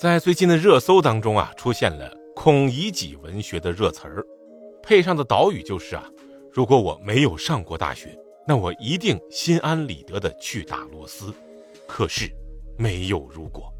[0.00, 4.24] 在最近的热搜当中啊，出现了孔乙己文学的热词儿，
[4.82, 6.02] 配上的导语就是啊，
[6.50, 8.18] 如果我没有上过大学，
[8.48, 11.34] 那我一定心安理得的去打螺丝。
[11.86, 12.32] 可是，
[12.78, 13.70] 没有如果。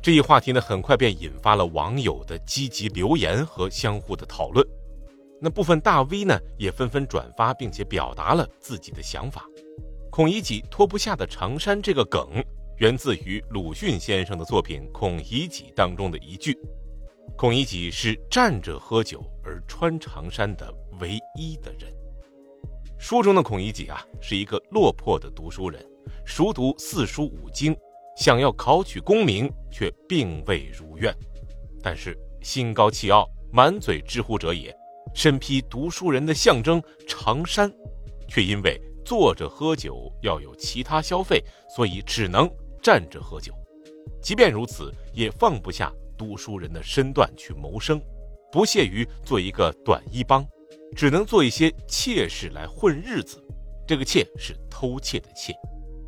[0.00, 4.64] 这一话题呢，很快便引发了网友的积极留言和相互的讨论。
[5.40, 9.44] 那部分大 V 呢，也纷纷转发，并且表达了自己的想法。
[10.10, 12.40] 孔乙己脱不下的长衫这个梗。
[12.78, 16.56] 源自于鲁迅先生的作品《孔乙己》当中的一句
[17.36, 21.92] ：“孔乙己是站着喝酒而穿长衫的唯一的人。”
[22.96, 25.84] 书中的孔乙己啊，是一个落魄的读书人，
[26.24, 27.76] 熟读四书五经，
[28.16, 31.12] 想要考取功名，却并未如愿。
[31.82, 34.72] 但是心高气傲，满嘴知乎者也，
[35.12, 37.68] 身披读书人的象征长衫，
[38.28, 41.42] 却因为坐着喝酒要有其他消费，
[41.74, 42.48] 所以只能。
[42.82, 43.52] 站着喝酒，
[44.22, 48.00] 即便如此，也放不下读书人的身段去谋生，
[48.50, 50.46] 不屑于做一个短衣帮，
[50.96, 53.42] 只能做一些妾事来混日子。
[53.86, 55.54] 这个妾是偷窃的窃，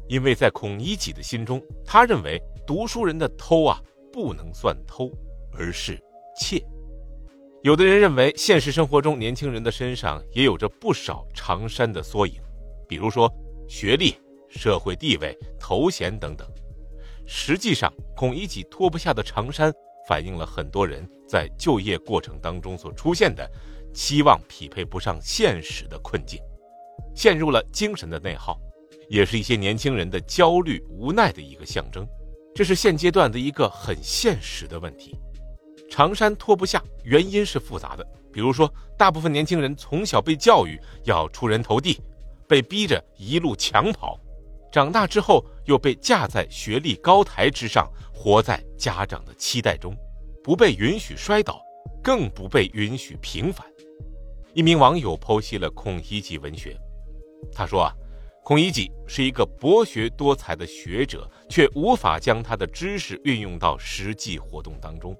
[0.09, 3.81] 因为在孔乙己的心中，他认为读书人的偷啊
[4.13, 5.11] 不能算偷，
[5.53, 5.99] 而是
[6.37, 6.63] 窃。
[7.63, 12.35] 有的人认为，现实生活中年轻人的身上也有着不少长衫的缩影，
[12.89, 13.31] 比如说
[13.69, 14.15] 学历、
[14.51, 16.47] 社会地位、头衔等等。
[17.27, 19.73] 实际上，孔乙己脱不下的长衫，
[20.09, 23.49] 反映了很多人在就业过程当中所出现的
[23.95, 26.41] 期望匹配不上现实的困境，
[27.15, 28.59] 陷入了精神的内耗，
[29.09, 32.05] 也是一些年轻人的焦虑无奈的一个象征。
[32.53, 35.17] 这是现阶段的一个很现实的问题。
[35.89, 42.01] 长衫脱不下，原因是复杂的，比如说，大部分年轻人从小被教育要出人头地，
[42.49, 44.19] 被逼着一路抢跑。
[44.71, 49.97] 长大之后，又被架在学历高台之上，活在家长的期待中，
[50.45, 51.61] 不被允许摔倒，
[52.03, 53.67] 更不被允许平凡。
[54.55, 56.77] 一名网友剖析了孔乙己文学，
[57.53, 57.93] 他说啊，
[58.45, 65.17] 孔乙己是一个博学多才的学者，却无法将他的知识运用到实际活动当中。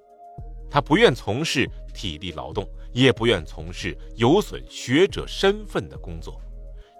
[0.69, 6.39] 他不愿从事体力劳动，也不愿从事有损学者身份的工作。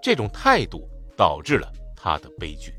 [0.01, 1.71] 这种态度导致了。
[2.01, 2.73] 他的悲剧。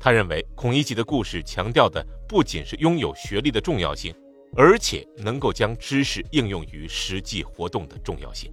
[0.00, 4.14] 他认为孔乙己的故事强调的不仅是拥有学历的重要性，
[4.56, 8.50] 而且能够将知识应用于实际活动的重要性。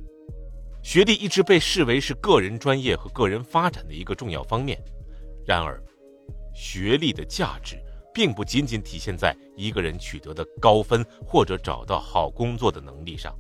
[0.82, 4.78] 学历一直被视为是个人专业和个人发展的一个重要方面。
[5.46, 5.82] 然而，
[6.54, 7.78] 学历的价值
[8.14, 13.34] 并不仅仅体现在一个人取得的高分或者找到好工作的能力上。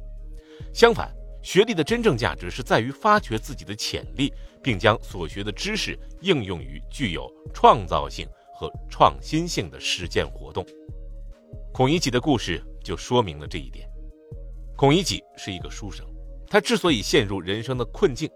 [0.73, 4.33] 相反，学历的真正价值是在于发掘自己的潜力。
[4.63, 10.65] 并将所学的知识应用于具有创造性和创新性的实践活动。
[11.73, 13.85] 孔乙己的故事就说明了这一点。
[14.77, 16.05] 孔乙己是一个书生，
[16.47, 18.29] 他之所以陷入人生的困境，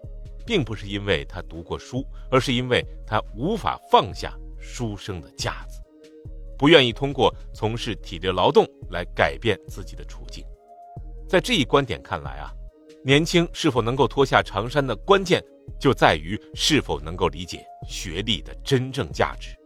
[0.46, 5.80] 并不是因为他读过书，而是因为他无法放下书生的架子，
[6.58, 10.44] 不愿意通过从事体力劳动来改变自己的处境。
[11.26, 12.52] 在这一观点看来啊，
[13.08, 15.42] 年轻是否能够脱下长衫的关键。
[15.80, 19.56] 就在于是否能够理解学历的真正价值。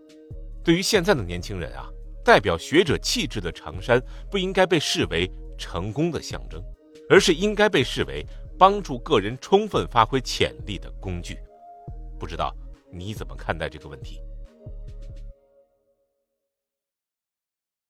[0.62, 1.88] 对于现在的年轻人啊，
[2.24, 4.00] 代表学者气质的长衫
[4.30, 6.62] 不应该被视为成功的象征，
[7.08, 8.24] 而是应该被视为
[8.56, 11.36] 帮助个人充分发挥潜力的工具。
[12.20, 12.54] 不知道
[12.92, 14.20] 你怎么看待这个问题？